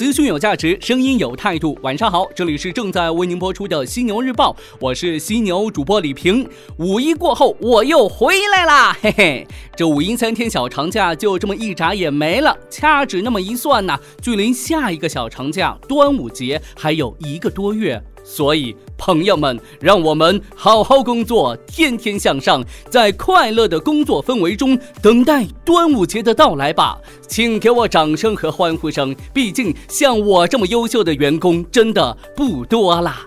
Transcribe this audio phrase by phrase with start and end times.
[0.00, 1.78] 资讯有价值，声音有态度。
[1.82, 6.48] 晚上好，这里是正在为您播出的犀牛日报，我是犀牛主播李平。
[6.78, 9.46] 五一过后，我又回来啦， 嘿嘿。
[9.76, 18.02] 这五一三天小长假就这么一眨眼没了，掐指那么一算呐，距离下一个小长假端午节还有一个多月。
[18.32, 26.96] 所以，朋友们，让我们好好工作，天天向上，在快乐的工作氛围中等待端午节的到来吧！
[27.26, 33.26] 请给我掌声和欢呼声，毕竟像我这么优秀的员工真的不多啦。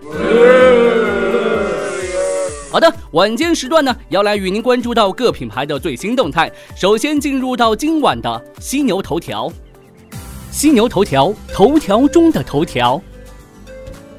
[2.71, 6.49] 好的，晚间时段呢，要来与您关注到各品牌的最新动态。
[6.77, 9.51] 首先进入到今晚的犀牛头条，
[10.49, 13.01] 犀牛头条，头条中的头条。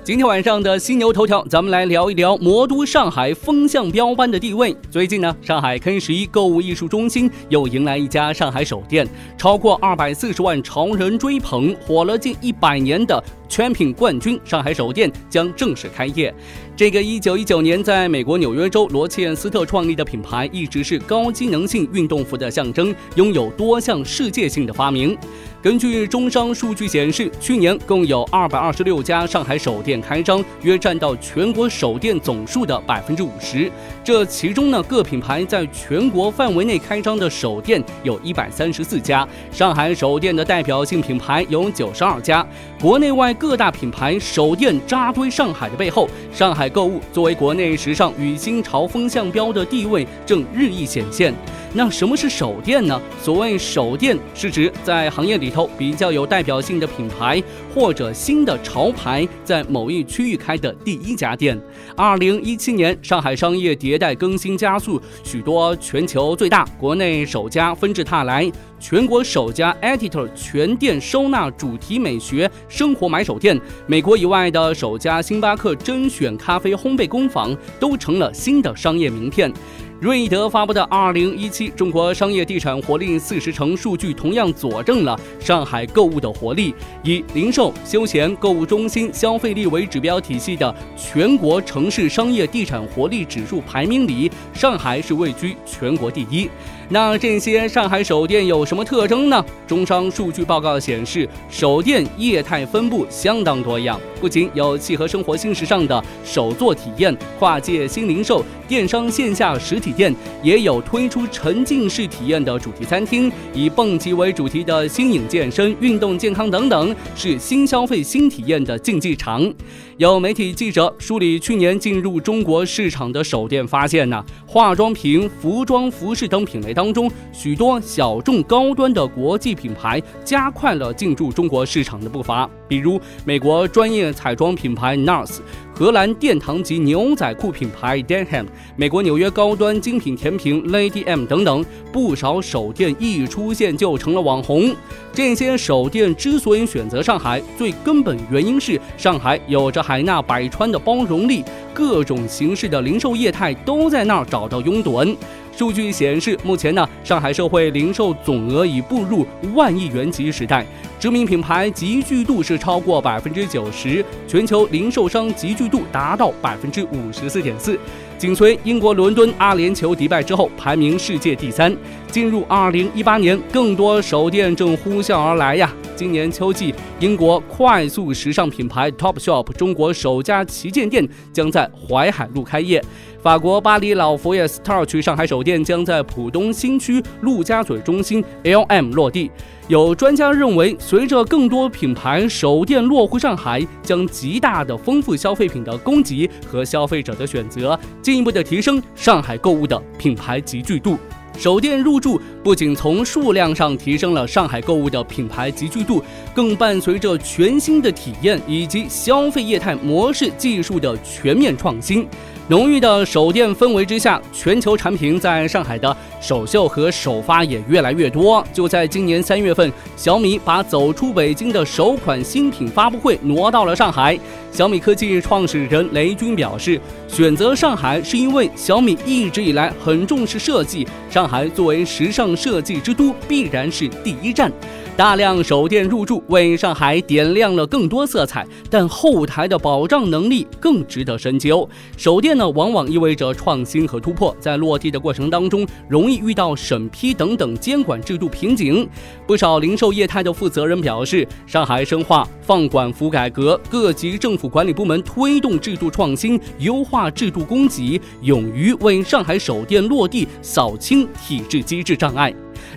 [0.04, 4.77] 今天晚上的犀牛头条，咱们来聊一聊魔都上海风向标般的地位。
[4.91, 13.24] 最近呢，上海 K 十一购物艺术中心又迎来一家上海首店，超过二百四十万潮人追捧，火了近一百年的。
[13.48, 16.33] 全品冠军上海首店将正式开业。
[16.77, 25.17] 这个1919年在美国纽约州罗切斯特创立的品牌，一直是高机能性运动服的象征，拥有多项世界性的发明。
[25.62, 33.70] 根据中商数据显示，去年共有226家上海首店开张，约占到全国首店总数的百分之五十。
[34.03, 42.45] 这其中呢，各品牌在全国范围内开张的首店有一百三十四家，上海首店的代表性品牌有九十二家，
[42.81, 43.33] 国内外。
[43.34, 51.34] 各大品牌手电扎堆上海的背后，上海购物作为国内时尚与新潮风向标的地位正日益显现。
[51.77, 53.00] 那什么是首店呢？
[53.20, 57.42] 所谓首店，是指在行业里头比较有代表性的品牌
[57.75, 61.61] 或者新的潮牌在某一区域开的第一家店。
[61.97, 68.48] 二零一七年，上海商业迭代更新加速，许多全球最大、国内首家纷至沓来，
[68.79, 79.52] 全国首家 Editor 全店收纳主题美学生活买手店，美国以外的首家星巴克甄选咖啡烘焙工坊，都成了新的商业名片。
[80.00, 86.74] 瑞德发布的二零一七中国商业地产活力四十城数据，同样佐证了上海购物的活力。
[87.05, 96.50] 以零售、休闲、购物中心消费力为指标体系的全国城市商业地产活力指数排名里，上海是位居全国第一。
[96.90, 99.45] 那这些上海首店有什么特征呢？
[99.67, 119.52] 中商数据报告显示，首店业态分布相当多样，不仅有契合生活新时尚的首座体验、跨界新零售、电商线下实体店，也有推出沉浸式体验的主题餐厅，以蹦极为主题的新颖健身、运动健康等等，是新消费新体验的竞技场。
[119.96, 124.23] 有媒体记者梳理去年进入中国市场的手店，发现呢，
[124.55, 135.38] 化妆品、服装、服饰等品类当中，许多小众高端的国际品牌加快了进驻中国市场的步伐，比如美国专业彩妆品牌 NARS。
[135.76, 144.73] 荷兰殿堂级牛仔裤品牌 Denham，美国纽约高端精品甜品 Lady M 等等，不少手店一出现就成了网红。
[145.12, 151.43] 这些手店之所以选择上海，最根本原因是上海有着海纳百川的包容力，
[151.73, 155.17] 各种形式的零售业态都在那儿找到拥趸。
[155.56, 159.25] 数据显示，目前呢，上海社会零售总额已步入
[159.55, 160.67] 万亿元级时代，
[160.99, 167.79] 知名品牌集聚度是超过百分之九十，全球零售商集聚度达到百分之五十四点四，
[168.19, 171.75] 紧随英国伦敦阿联酋迪拜之后，排名世界第三。
[172.11, 175.73] 进入二零一八年，更多手电正呼啸而来呀！
[175.96, 182.82] 今年秋季，英国快速时尚品牌 Topshop 中国首家旗舰店将在淮海路开业。
[183.22, 189.31] 法国巴黎老佛爷 Star 区上海首店将在浦东新区陆家嘴中心 LM 落地。
[189.69, 200.99] 有专家认为，随着更多品牌首店落户上海，将极大的丰富消费品的供给和消费者的选择，进一步的提升上海购物的品牌集聚度。
[201.37, 206.03] 首店入驻不仅从数量上提升了上海购物的品牌集聚度，
[206.35, 212.07] 更伴随着全新的体验以及消费业态模式技术的全面创新。
[212.49, 218.46] 浓郁的首店氛围之下，全球产品在上海的首秀和首发也越来越多。
[218.52, 224.19] 就在今年三月份，小米把走出北京的首款新品发布会挪到了上海。
[224.52, 234.52] 小米科技创始人雷军表示，选择上海是因为小米一直以来很重视设计，上海作为时尚设计之都，必然是第一站。
[234.96, 241.69] 大量手电入驻，为上海点亮了更多色彩，但后台的保障能力更值得深究。
[241.96, 248.88] 手电呢，往往意味着创新和突破，在落地的过程当中，容易遇到审批等等监管制度瓶颈。
[249.26, 262.32] 不少零售业态的负责人表示，上海深化放管服改革，各级政府管理部门推动制度创新，优化制度供给，勇于为上海手电落地扫清体制机制障碍。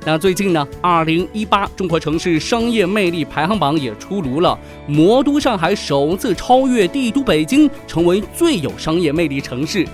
[0.07, 4.57] 那最近呢，二零一八中国城市商业魅力排行榜也出炉了，
[4.87, 9.85] 魔都上海首次超越帝都北京，成为最有商业魅力城市。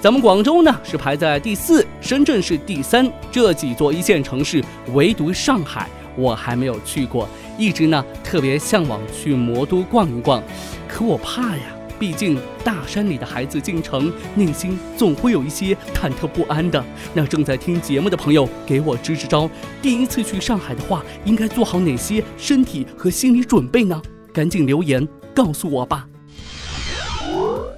[0.00, 5.86] 咱们广州呢是排在第四，深圳是第三，这几座一线城市，唯独上海
[6.16, 7.28] 我还没有去过，
[7.58, 10.42] 一直呢特别向往去魔都逛一逛，
[10.88, 11.77] 可我怕呀。
[11.98, 16.82] 毕竟大山里的孩子进城，内心总会有一些忐忑不安的。
[17.14, 19.50] 那正在听节目的朋友，给我支支招。
[19.82, 24.00] 第一次去上海的话，应该做好哪些身体和心理准备呢？
[24.32, 26.06] 赶紧留言告诉我吧。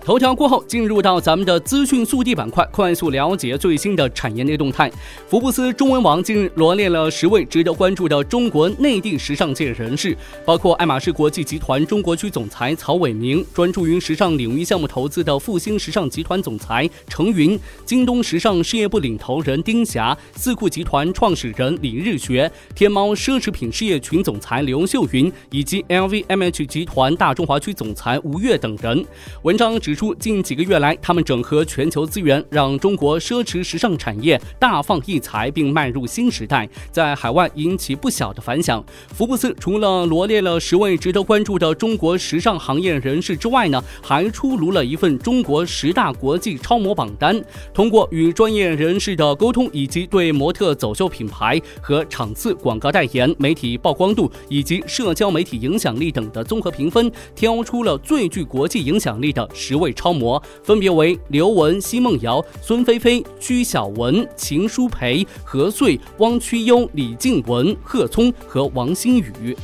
[0.03, 4.91] 头条过后，进入到咱们的资讯速递板块，快速了解最新的产业内动态。
[5.29, 29.05] 福布斯中文网近日罗列了十位值得关注的中国内地时尚界人士，包括爱马仕国际集团中国区总裁曹伟明，专注于时尚领域项目投资的复兴时尚集团总裁程云，京东时尚事业部领头人丁霞，四库集团创始人李日学，天猫奢侈品事业群总裁刘秀云，以及 LVMH 集团大中华区总裁吴越等人。
[29.43, 29.90] 文章指。
[29.91, 38.85] 指出，近几个月来，他们整合全球资源，让中国奢侈时尚产业大放异彩，并迈入新时代，在海外引起不小的反响。
[39.13, 47.43] 福布斯除了罗列了十位值得关注的中国时尚行业人士之外呢，还出炉了一份中国十大国际超模榜单。
[47.75, 59.80] 通过与专业人士的沟通，以及对模特走秀品牌和场次广告代言、媒体曝光度以及社交媒体影响力等的综合评分，挑出了最具国际影响力的十。
[59.81, 69.57] 位超模分别为刘雯、奚梦瑶、孙菲菲、屈晓雯、秦舒培、何穗、汪曲优、李静雯、贺聪和王新宇。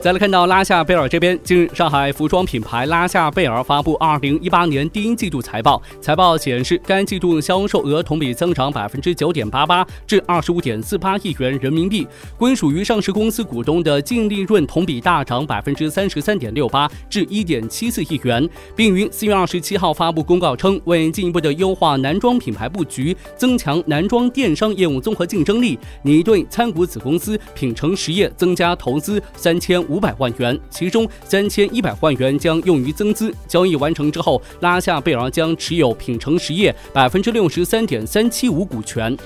[0.00, 5.82] 再来看到拉夏贝尔这边，近日上海服装品牌拉夏贝尔发布二零一八年第一季度财报。
[6.00, 12.06] 财报显示，该季度销售额同比增长百分之九点八八，至二十五点四八亿元人民币。
[12.38, 30.00] 归属于上市公司股东的净利润同比大涨百分之三十三点六八，至一点七四亿元，并于四月二十七号发布公告称，为进一步的优化男装品牌布局，增强男装电商业务综合竞争力，拟对参股子公司品城实业增加投资三千五。
[30.06, 33.34] 百万元，其中三千一百万元将用于增资。
[33.48, 39.16] 交易完成之后，拉夏贝尔将持有品城实业百分之六十三点三七五股权。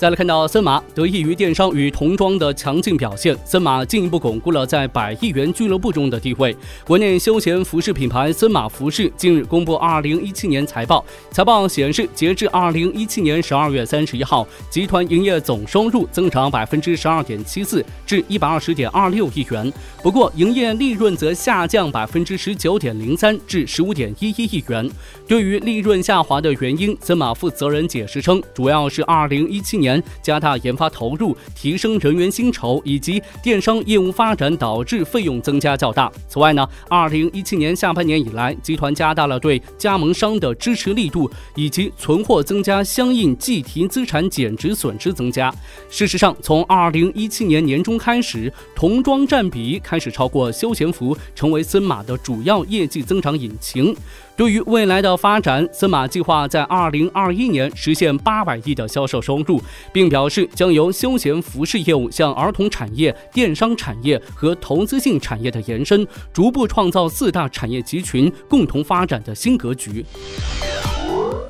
[0.00, 6.56] 再来看到森马，得益于电商与童装的强劲表现，森马进一步巩固了在百亿元俱乐部中的地位。
[6.86, 19.70] 国内休闲服饰品牌森马服饰近日公布二零一七年财报，财报显示，截至二零一七年十二月三十一号，集团营业总收入增长百分之十二点七四，至一百二十点二六亿元。
[20.02, 24.90] 不过，营业利润则下降百分之十九点零三，至十五点一一亿元。
[25.28, 29.76] 对于利润下滑的原因，森马负责人解释称，主要是二零一七
[30.20, 36.12] 加大研发投入，提升人员薪酬，以及电商业务发展导致费用增加较大。
[36.28, 45.54] 此外呢，二零一七年下半年以来，集团加大了对加盟商的支持力度，以及存货增加相应计提资产减值损失增加。
[45.88, 53.94] 事实上，从二零一七年年中开始，童装占比开始超过休闲服，成为森马的主要业绩增长引擎。
[54.36, 59.60] 对于未来的发展，森马计划在二零二一年实现八百亿的销售收入，
[59.92, 70.04] 并表示将由休闲服饰业务向儿童产业、电商产业和投资性产业的延伸，逐步创造四大产业集群共同发展的新格局。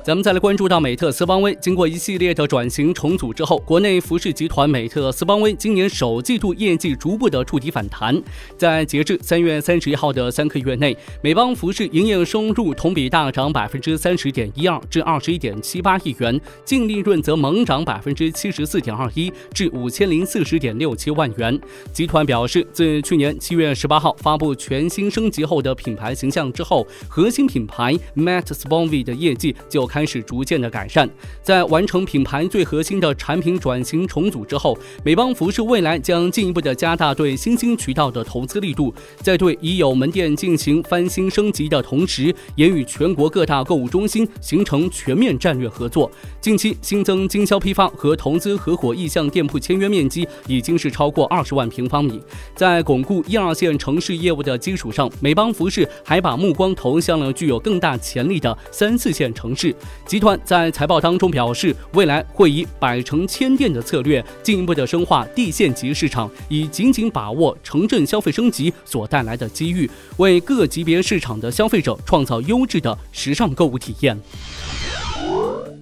[0.03, 8.19] 咱们再来关注到美特斯邦威，经过一系列的转型重组之后，国内服饰集团美特斯邦威今年首季度业绩逐步的触底反弹。
[8.57, 21.59] 在截至三月三十一号的三个月内，美邦服饰营业收入同比大涨百分之三十点一二，至二十一点七八亿元，净利润则猛涨百分之七十四点二一，至五千零四十点六七万元。
[21.93, 29.90] 集团表示，自去年七月十八号发布全新升级后的品牌形象之后，核心品牌 Matt Sponvy 的业绩就。
[29.91, 31.09] 开始逐渐的改善。
[31.41, 46.09] 在完成品牌最核心的产品转型重组之后，美邦服饰未来将进一步的加大对新兴渠道的投资力度，在对已有门店进行翻新升级的同时，也与全国各大购物中心形成全面战略合作。
[46.39, 52.21] 近期新增经销批发和投资合伙意向店铺签约面积已经是超过二十万平方米。
[52.55, 59.75] 在巩固一二线城市业务的基础上，美邦服饰还把目光投向了具有更大潜力的三四线城市。
[60.05, 74.19] 集团在财报当中表示，未来会以百城千店的策略，进一步的深化地县级市场，以紧紧把握城镇消费升级所带来的机遇，为各级别市场的消费者创造优质的时尚购物体验。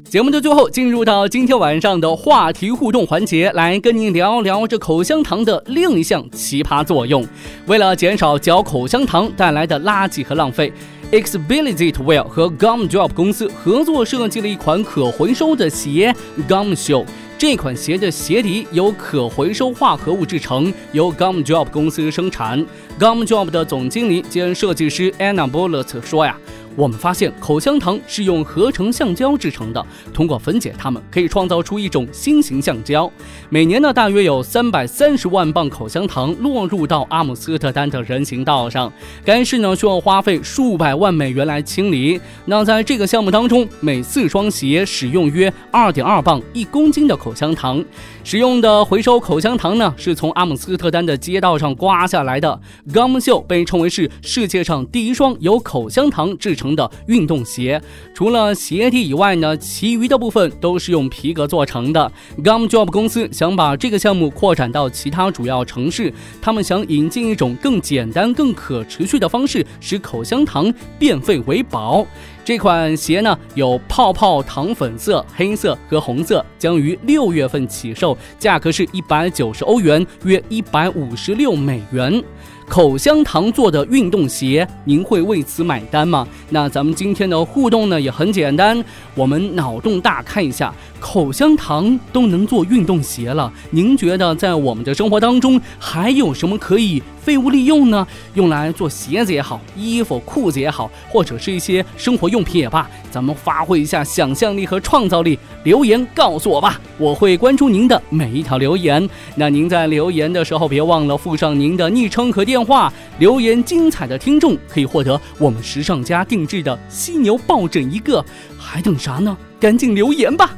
[0.10, 7.24] 节目的最后，进入到今天晚上的话题互动环节，来跟您聊聊这口香糖的另一项奇葩作用。
[7.68, 10.74] 为了减少嚼口香糖带来的垃圾和浪费
[11.12, 16.16] ，Exability Wear 和 Gum Drop 公司合作设计了一款可回收的鞋
[16.48, 17.06] Gum Show。
[17.38, 22.66] 这款鞋的鞋底由可回收化合物制成，由 Gum Drop 公司生产。
[23.00, 26.36] Gum Drop 的总经理兼设计师 Anna b o l l e t 说呀。
[26.80, 33.12] 我们发现口香糖是用合成橡胶制成的，通过分解它们，可以创造出一种新型橡胶。
[33.50, 38.90] 每年呢，大约有三百三十万磅口香糖落入到阿姆斯特丹的人行道上，
[39.26, 42.18] 该市呢需要花费数百万美元来清理。
[42.46, 47.84] 那在这个项目当中，每四双鞋使用约二点二磅一公斤的口香糖。
[48.24, 52.62] 使用的回收口香糖呢，是从阿姆斯特丹的街道上刮下来的。
[52.94, 56.69] Gum 秀被称为是世界上第一双由口香糖制成。
[56.76, 57.82] 的运动鞋，
[58.14, 62.12] 除了鞋底以外呢，其余的部分都是用皮革做成的。
[62.44, 72.06] Gum Job 公司想把这个项目扩展到其他主要城市，他们想引进一种更简单、更可持续的方式，使口香糖变废为宝。
[72.44, 82.24] 这款鞋呢，有泡泡糖粉色、黑色和红色，将于六月份起售，价格是一百九十欧元，约一百五十六美元。
[82.70, 86.26] 口香糖做的运动鞋，您会为此买单吗？
[86.50, 88.82] 那咱们今天的互动呢也很简单，
[89.16, 97.02] 我们脑洞大开一下，口香糖都能做运动鞋了，您觉得在我们的生活当中还有什么可以？
[97.22, 109.08] 废物利用呢，用来做鞋子也好，衣服、裤子也好，或者是一些生活用品也罢，咱们发挥一下想象力和创造力，留言告诉我吧，我会关注您的每一条留言。
[109.36, 112.92] 那您在留言的时候，别忘了附上您的昵称和电话。
[113.20, 118.26] 留言精彩的听众可以获得我们时尚家定制的犀牛抱枕一个，
[118.58, 119.38] 还等啥呢？
[119.60, 120.56] 赶紧留言吧！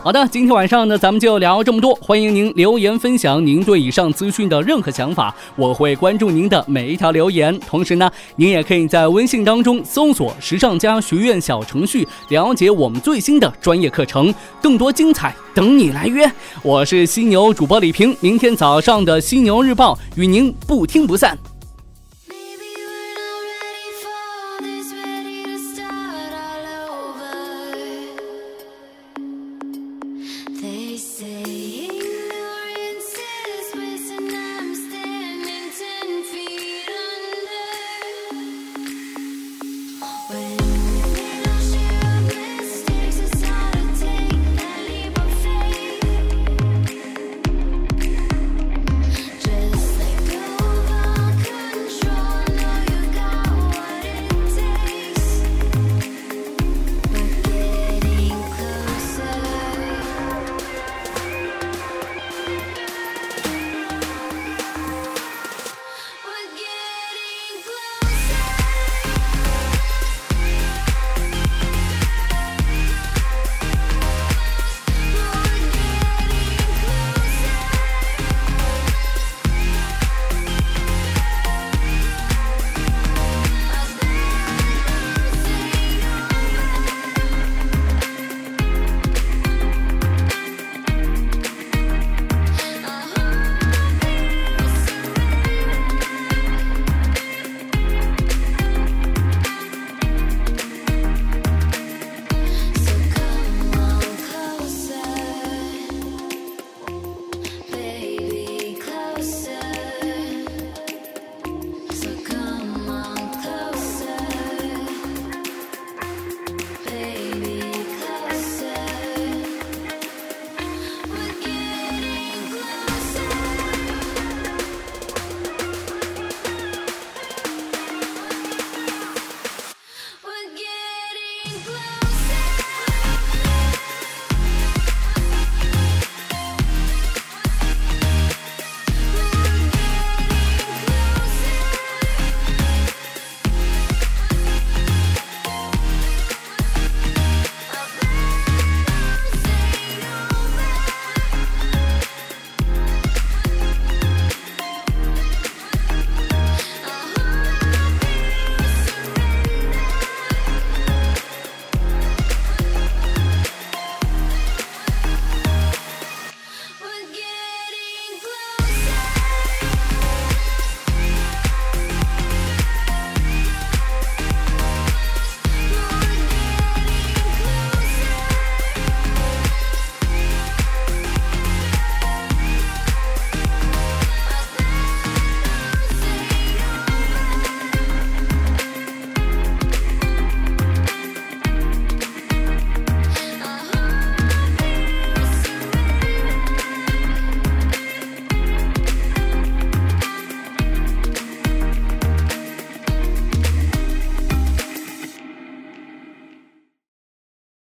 [0.00, 1.92] 好的，今天晚上呢，咱们就聊这么多。
[1.96, 7.58] 欢迎您留言分享您对以上资讯的任何想法，我会关注您的每一条留言。
[7.60, 16.30] 同时呢，您也可以在微信当中搜索“时尚家学院”小程序，了解我们最新的专业课程，更多精彩等你来约。
[16.62, 21.36] 我是犀牛主播李平，明天早上的犀牛日报与您不听不散。